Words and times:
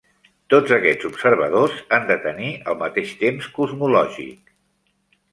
Tots 0.51 0.71
aquests 0.75 1.07
observadors 1.09 1.75
han 1.97 2.07
de 2.11 2.17
tenir 2.23 2.49
el 2.73 2.77
mateix 2.79 3.11
temps 3.19 3.51
cosmològic. 3.59 4.49